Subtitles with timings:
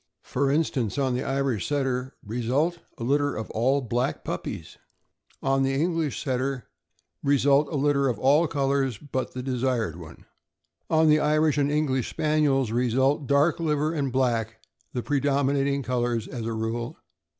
[0.23, 4.79] For instance, on the Irish Setter; result, a litter of all black puppies.
[5.43, 6.65] On the English Setter;
[7.21, 10.25] result, a litter of all colors but the 368 THE AMERICAN BOOK OF THE DOG.
[10.41, 10.99] desired one.
[11.03, 14.57] On the Irish and English Spaniels; result, dark liver and black
[14.91, 16.97] the predominating colors, as a rule.